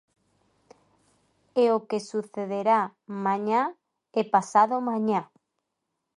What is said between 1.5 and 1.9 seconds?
É o